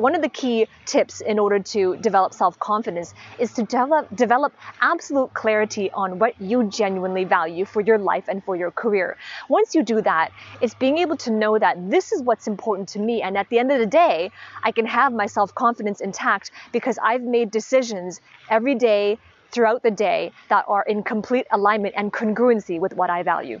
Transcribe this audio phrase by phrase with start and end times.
[0.00, 5.32] one of the key tips in order to develop self-confidence is to develop develop absolute
[5.34, 9.16] clarity on what you genuinely value for your life and for your career.
[9.48, 10.30] Once you do that,
[10.60, 13.58] it's being able to know that this is what's important to me and at the
[13.58, 14.30] end of the day,
[14.62, 18.20] I can have my self-confidence intact because I've made decisions
[18.50, 19.18] every day
[19.50, 23.60] throughout the day that are in complete alignment and congruency with what I value.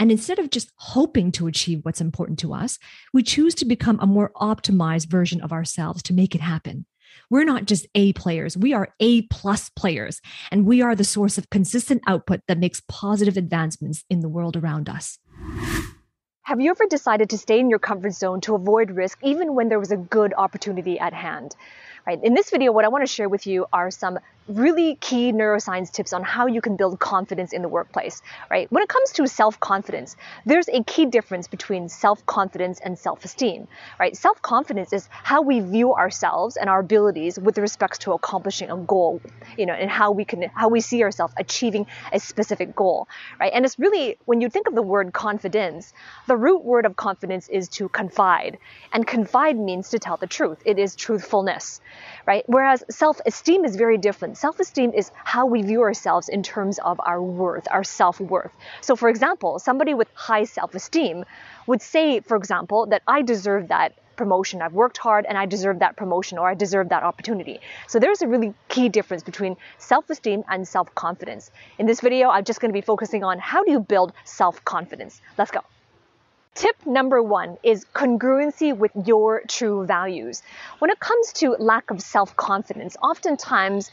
[0.00, 2.78] And instead of just hoping to achieve what's important to us,
[3.12, 6.86] we choose to become a more optimized version of ourselves to make it happen.
[7.28, 11.36] We're not just A players, we are A plus players, and we are the source
[11.36, 15.18] of consistent output that makes positive advancements in the world around us.
[16.44, 19.68] Have you ever decided to stay in your comfort zone to avoid risk even when
[19.68, 21.54] there was a good opportunity at hand?
[22.10, 22.24] Right.
[22.24, 25.92] In this video, what I want to share with you are some really key neuroscience
[25.92, 28.66] tips on how you can build confidence in the workplace, right?
[28.72, 33.68] When it comes to self-confidence, there's a key difference between self-confidence and self-esteem,
[34.00, 34.16] right?
[34.16, 39.20] Self-confidence is how we view ourselves and our abilities with respect to accomplishing a goal,
[39.56, 43.06] you know, and how we can how we see ourselves achieving a specific goal,
[43.38, 43.52] right?
[43.54, 45.92] And it's really when you think of the word confidence,
[46.26, 48.58] the root word of confidence is to confide,
[48.92, 50.58] and confide means to tell the truth.
[50.64, 51.80] It is truthfulness,
[52.26, 52.44] right?
[52.46, 54.36] Whereas self-esteem is very different.
[54.36, 58.52] Self-esteem is how we view ourselves in terms of our worth, our self-worth.
[58.80, 61.24] So for example, somebody with high self-esteem
[61.66, 64.60] would say, for example, that I deserve that promotion.
[64.60, 67.58] I've worked hard and I deserve that promotion or I deserve that opportunity.
[67.86, 71.50] So there's a really key difference between self-esteem and self-confidence.
[71.78, 75.22] In this video, I'm just going to be focusing on how do you build self-confidence.
[75.38, 75.60] Let's go.
[76.54, 80.42] Tip number one is congruency with your true values.
[80.80, 83.90] When it comes to lack of self confidence, oftentimes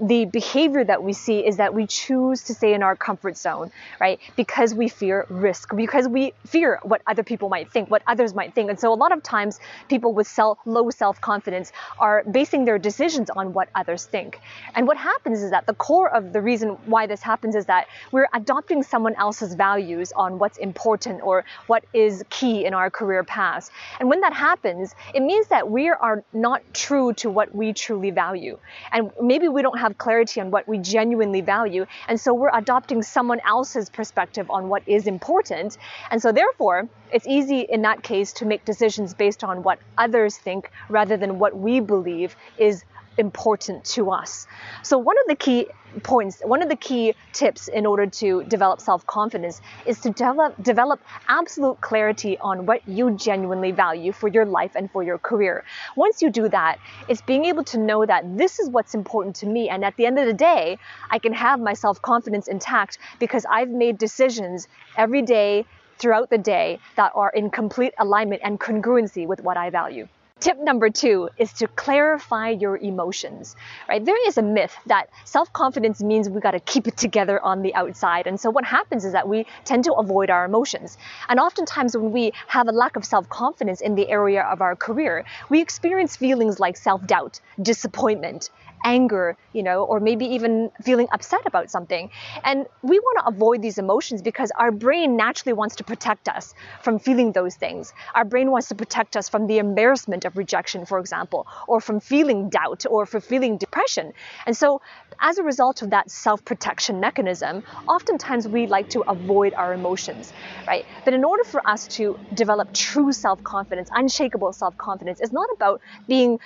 [0.00, 3.70] the behavior that we see is that we choose to stay in our comfort zone,
[4.00, 4.18] right?
[4.36, 8.54] Because we fear risk, because we fear what other people might think, what others might
[8.54, 8.70] think.
[8.70, 13.28] And so a lot of times people with self, low self-confidence are basing their decisions
[13.30, 14.40] on what others think.
[14.74, 17.86] And what happens is that the core of the reason why this happens is that
[18.10, 23.22] we're adopting someone else's values on what's important or what is key in our career
[23.24, 23.70] path.
[23.98, 28.10] And when that happens, it means that we are not true to what we truly
[28.10, 28.58] value.
[28.92, 31.86] And maybe we don't have clarity on what we genuinely value.
[32.08, 35.78] And so we're adopting someone else's perspective on what is important.
[36.10, 40.36] And so therefore, it's easy in that case to make decisions based on what others
[40.36, 42.84] think rather than what we believe is
[43.20, 44.46] important to us.
[44.82, 45.68] So one of the key
[46.02, 51.00] points, one of the key tips in order to develop self-confidence is to develop develop
[51.28, 55.64] absolute clarity on what you genuinely value for your life and for your career.
[55.96, 56.78] Once you do that,
[57.08, 60.06] it's being able to know that this is what's important to me and at the
[60.06, 60.78] end of the day,
[61.10, 65.66] I can have my self-confidence intact because I've made decisions every day
[65.98, 70.08] throughout the day that are in complete alignment and congruency with what I value.
[70.40, 73.56] Tip number two is to clarify your emotions,
[73.86, 74.02] right?
[74.02, 77.74] There is a myth that self-confidence means we got to keep it together on the
[77.74, 78.26] outside.
[78.26, 80.96] And so what happens is that we tend to avoid our emotions.
[81.28, 85.26] And oftentimes when we have a lack of self-confidence in the area of our career,
[85.50, 88.48] we experience feelings like self-doubt, disappointment,
[88.84, 92.10] anger, you know, or maybe even feeling upset about something.
[92.44, 96.54] And we want to avoid these emotions because our brain naturally wants to protect us
[96.82, 97.92] from feeling those things.
[98.14, 102.00] Our brain wants to protect us from the embarrassment of rejection, for example, or from
[102.00, 104.12] feeling doubt or for feeling depression.
[104.46, 104.80] And so
[105.20, 110.32] as a result of that self-protection mechanism, oftentimes we like to avoid our emotions,
[110.66, 110.84] right?
[111.04, 116.38] But in order for us to develop true self-confidence, unshakable self-confidence, it's not about being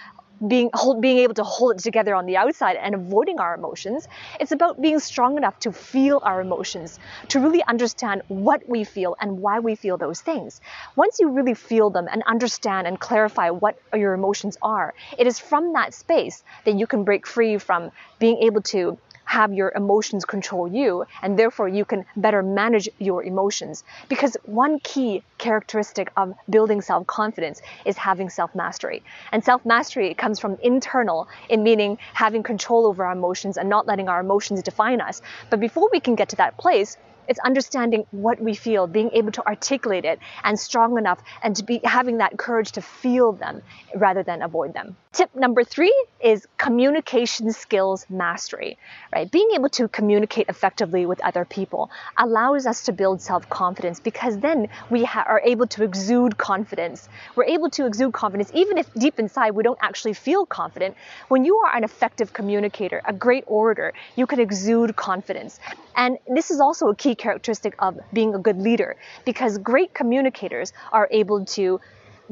[0.48, 4.06] being hold, being able to hold it together on the outside and avoiding our emotions.
[4.40, 6.98] It's about being strong enough to feel our emotions,
[7.28, 10.60] to really understand what we feel and why we feel those things.
[10.96, 15.38] Once you really feel them and understand and clarify what your emotions are, it is
[15.38, 18.98] from that space that you can break free from being able to
[19.34, 23.82] have your emotions control you, and therefore you can better manage your emotions.
[24.08, 29.02] Because one key characteristic of building self confidence is having self mastery.
[29.32, 33.86] And self mastery comes from internal, in meaning having control over our emotions and not
[33.86, 35.20] letting our emotions define us.
[35.50, 36.96] But before we can get to that place,
[37.28, 41.64] it's understanding what we feel, being able to articulate it and strong enough and to
[41.64, 43.62] be having that courage to feel them
[43.94, 44.96] rather than avoid them.
[45.12, 48.76] Tip number three is communication skills mastery,
[49.14, 49.30] right?
[49.30, 54.68] Being able to communicate effectively with other people allows us to build self-confidence because then
[54.90, 57.08] we ha- are able to exude confidence.
[57.36, 60.96] We're able to exude confidence even if deep inside we don't actually feel confident.
[61.28, 65.60] When you are an effective communicator, a great orator, you can exude confidence.
[65.94, 70.72] And this is also a key characteristic of being a good leader because great communicators
[70.92, 71.80] are able to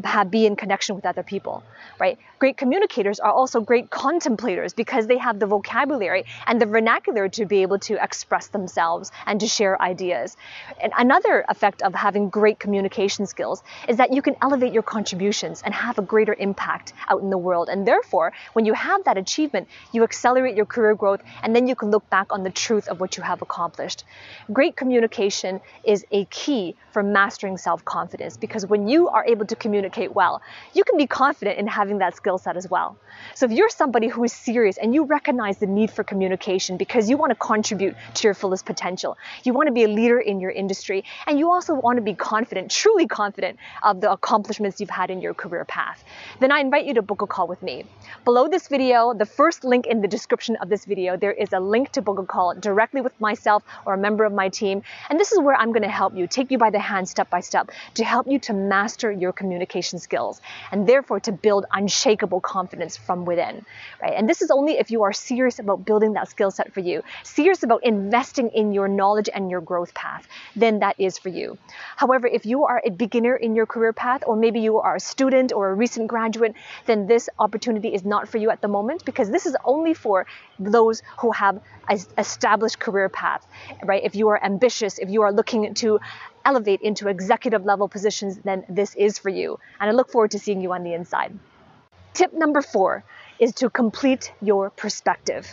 [0.04, 1.62] have, be in connection with other people,
[1.98, 2.18] right?
[2.38, 7.44] Great communicators are also great contemplators because they have the vocabulary and the vernacular to
[7.46, 10.36] be able to express themselves and to share ideas.
[10.80, 15.62] And another effect of having great communication skills is that you can elevate your contributions
[15.62, 17.68] and have a greater impact out in the world.
[17.68, 21.76] And therefore, when you have that achievement, you accelerate your career growth and then you
[21.76, 24.04] can look back on the truth of what you have accomplished.
[24.52, 29.56] Great communication is a key for mastering self confidence because when you are able to
[29.56, 30.40] communicate, communicate well,
[30.74, 32.96] you can be confident in having that skill set as well.
[33.34, 37.10] So if you're somebody who is serious and you recognize the need for communication because
[37.10, 40.40] you want to contribute to your fullest potential, you want to be a leader in
[40.40, 44.90] your industry, and you also want to be confident, truly confident of the accomplishments you've
[44.90, 46.04] had in your career path,
[46.40, 47.84] then I invite you to book a call with me.
[48.24, 51.60] Below this video, the first link in the description of this video, there is a
[51.60, 54.82] link to book a call directly with myself or a member of my team.
[55.10, 57.28] And this is where I'm going to help you, take you by the hand step
[57.30, 60.40] by step to help you to master your communication communication skills
[60.70, 63.64] and therefore to build unshakable confidence from within,
[64.00, 64.14] right?
[64.16, 67.02] And this is only if you are serious about building that skill set for you,
[67.22, 70.26] serious about investing in your knowledge and your growth path,
[70.56, 71.58] then that is for you.
[71.96, 75.00] However, if you are a beginner in your career path, or maybe you are a
[75.00, 76.54] student or a recent graduate,
[76.86, 80.26] then this opportunity is not for you at the moment because this is only for
[80.58, 81.60] those who have
[82.18, 83.46] established career path,
[83.84, 84.02] right?
[84.04, 86.00] If you are ambitious, if you are looking to
[86.44, 89.58] elevate into executive level positions, then this is for you.
[89.80, 91.38] And I look forward to seeing you on the inside.
[92.14, 93.04] Tip number four
[93.38, 95.46] is to complete your perspective.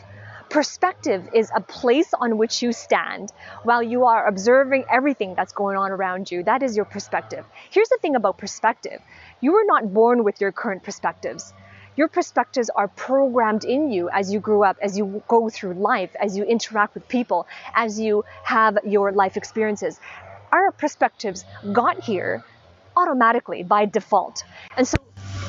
[0.49, 3.31] Perspective is a place on which you stand
[3.63, 6.43] while you are observing everything that's going on around you.
[6.43, 7.45] That is your perspective.
[7.69, 8.99] Here's the thing about perspective
[9.41, 11.53] you were not born with your current perspectives.
[11.95, 16.15] Your perspectives are programmed in you as you grew up, as you go through life,
[16.19, 17.45] as you interact with people,
[17.75, 19.99] as you have your life experiences
[20.51, 22.43] our perspectives got here
[22.95, 24.43] automatically by default.
[24.77, 24.97] And so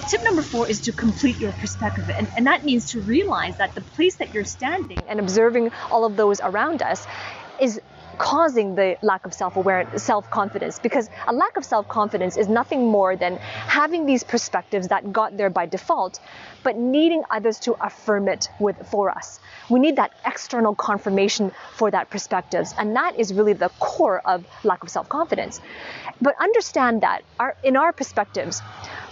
[0.08, 2.10] tip number four is to complete your perspective.
[2.16, 6.04] And, and that means to realize that the place that you're standing and observing all
[6.04, 7.06] of those around us
[7.60, 7.80] is
[8.20, 13.36] causing the lack of self-awareness, self-confidence because a lack of self-confidence is nothing more than
[13.38, 16.20] having these perspectives that got there by default
[16.62, 19.40] but needing others to affirm it with for us.
[19.70, 24.44] We need that external confirmation for that perspectives and that is really the core of
[24.64, 25.58] lack of self-confidence.
[26.20, 28.60] But understand that our, in our perspectives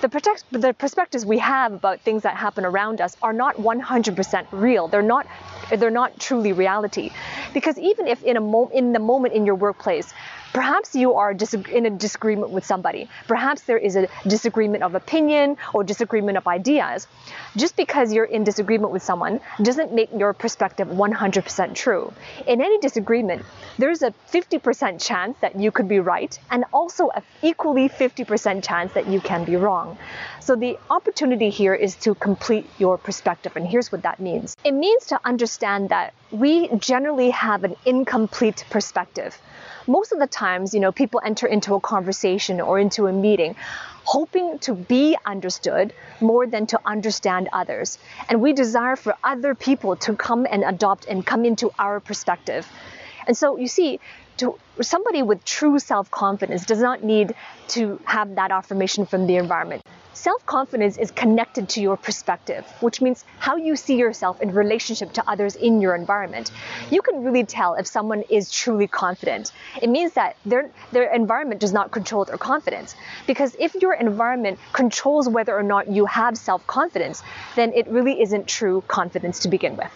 [0.00, 4.46] the, protect, the perspectives we have about things that happen around us are not 100%
[4.52, 4.86] real.
[4.86, 5.26] They're not
[5.76, 7.10] they're not truly reality.
[7.54, 10.12] Because even if in a mo- in the moment in your workplace,
[10.52, 11.32] Perhaps you are
[11.72, 13.08] in a disagreement with somebody.
[13.26, 17.06] Perhaps there is a disagreement of opinion or disagreement of ideas.
[17.56, 22.12] Just because you're in disagreement with someone doesn't make your perspective 100% true.
[22.46, 23.44] In any disagreement,
[23.78, 28.92] there's a 50% chance that you could be right and also an equally 50% chance
[28.94, 29.98] that you can be wrong.
[30.40, 33.52] So the opportunity here is to complete your perspective.
[33.56, 34.56] And here's what that means.
[34.64, 39.38] It means to understand that we generally have an incomplete perspective
[39.88, 43.56] most of the times, you know, people enter into a conversation or into a meeting
[44.04, 47.98] hoping to be understood more than to understand others.
[48.30, 52.66] And we desire for other people to come and adopt and come into our perspective.
[53.26, 54.00] And so you see,
[54.38, 57.34] to somebody with true self-confidence does not need
[57.68, 59.82] to have that affirmation from the environment.
[60.18, 65.12] Self confidence is connected to your perspective, which means how you see yourself in relationship
[65.12, 66.50] to others in your environment.
[66.90, 69.52] You can really tell if someone is truly confident.
[69.80, 72.96] It means that their, their environment does not control their confidence.
[73.28, 77.22] Because if your environment controls whether or not you have self confidence,
[77.54, 79.92] then it really isn't true confidence to begin with.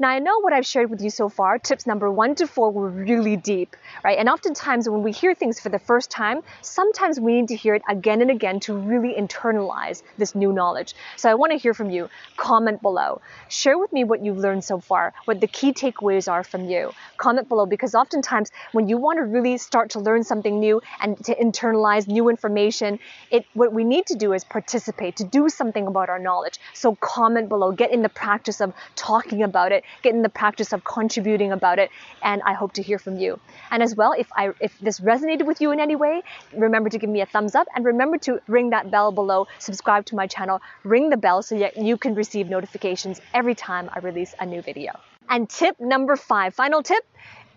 [0.00, 2.70] Now, I know what I've shared with you so far, tips number one to four
[2.70, 3.74] were really deep,
[4.04, 4.16] right?
[4.16, 7.74] And oftentimes when we hear things for the first time, sometimes we need to hear
[7.74, 10.94] it again and again to really internalize this new knowledge.
[11.16, 12.08] So I want to hear from you.
[12.36, 13.20] Comment below.
[13.48, 16.92] Share with me what you've learned so far, what the key takeaways are from you.
[17.16, 21.16] Comment below because oftentimes when you want to really start to learn something new and
[21.24, 23.00] to internalize new information,
[23.32, 26.60] it what we need to do is participate, to do something about our knowledge.
[26.72, 30.72] So comment below, get in the practice of talking about it get in the practice
[30.72, 31.90] of contributing about it.
[32.22, 33.40] And I hope to hear from you.
[33.70, 36.98] And as well, if I if this resonated with you in any way, remember to
[36.98, 40.26] give me a thumbs up and remember to ring that bell below, subscribe to my
[40.26, 44.46] channel, ring the bell so that you can receive notifications every time I release a
[44.46, 44.98] new video.
[45.28, 47.04] And tip number five, final tip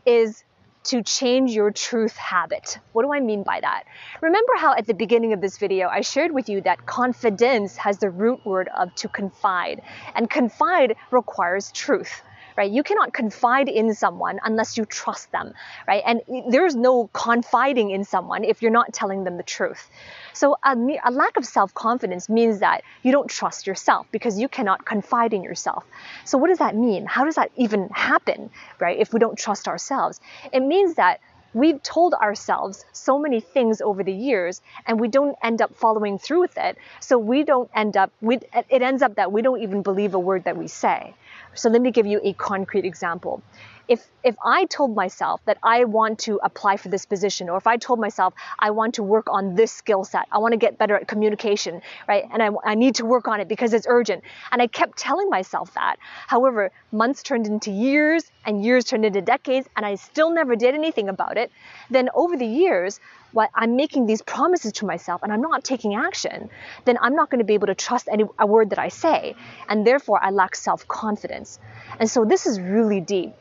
[0.06, 0.44] is
[0.84, 2.80] to change your truth habit.
[2.94, 3.84] What do I mean by that?
[4.22, 8.00] Remember how at the beginning of this video I shared with you that confidence has
[8.00, 9.82] the root word of to confide,
[10.16, 12.24] and confide requires truth
[12.58, 12.72] right?
[12.72, 15.54] You cannot confide in someone unless you trust them,
[15.88, 16.04] right?
[16.06, 19.90] And there's no confiding in someone if you're not telling them the truth.
[20.34, 24.86] So a, a lack of self-confidence means that you don't trust yourself because you cannot
[24.86, 25.86] confide in yourself.
[26.26, 27.06] So what does that mean?
[27.06, 28.98] How does that even happen, right?
[29.00, 30.20] If we don't trust ourselves,
[30.54, 31.20] it means that
[31.54, 36.18] we've told ourselves so many things over the years and we don't end up following
[36.18, 39.62] through with it so we don't end up we, it ends up that we don't
[39.62, 41.14] even believe a word that we say
[41.54, 43.42] so let me give you a concrete example.
[43.88, 47.68] If, if I told myself that I want to apply for this position, or if
[47.68, 50.78] I told myself I want to work on this skill set, I want to get
[50.78, 52.26] better at communication, right?
[52.32, 54.24] And I, I need to work on it because it's urgent.
[54.52, 55.98] And I kept telling myself that.
[56.28, 60.74] However, months turned into years and years turned into decades and I still never did
[60.74, 61.52] anything about it.
[61.90, 63.00] Then over the years,
[63.34, 66.50] what I'm making these promises to myself and I'm not taking action,
[66.86, 69.36] then I'm not going to be able to trust any a word that I say,
[69.70, 71.60] and therefore I lack self-confidence.
[72.00, 73.34] And so this is really deep,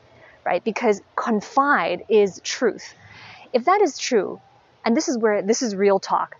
[0.50, 0.64] right?
[0.64, 2.94] Because confide is truth.
[3.52, 4.40] If that is true,
[4.84, 6.34] and this is where this is real talk,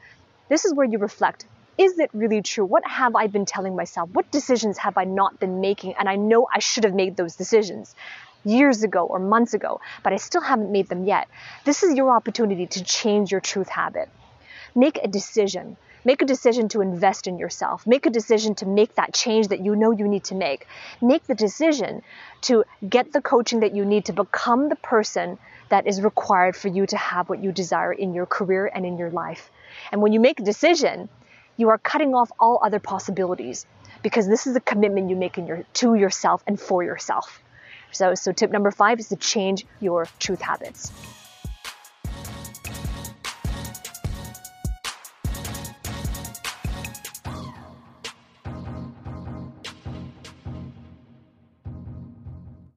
[0.48, 1.46] this is where you reflect.
[1.78, 2.64] Is it really true?
[2.64, 4.10] What have I been telling myself?
[4.12, 5.94] What decisions have I not been making?
[5.96, 7.94] And I know I should have made those decisions
[8.44, 11.28] years ago or months ago, but I still haven't made them yet.
[11.64, 14.08] This is your opportunity to change your truth habit.
[14.74, 15.76] Make a decision.
[16.04, 17.87] Make a decision to invest in yourself.
[17.87, 20.66] Make a decision to make that change that you know you need to make.
[21.02, 22.02] Make the decision
[22.42, 25.38] to get the coaching that you need to become the person
[25.69, 28.99] that is required for you to have what you desire in your career and in
[28.99, 29.50] your life.
[29.92, 31.09] And when you make a decision,
[31.57, 33.66] you are cutting off all other possibilities
[34.02, 37.42] because this is a commitment you make your, to yourself and for yourself.
[37.92, 40.92] So, so tip number five is to change your truth habits.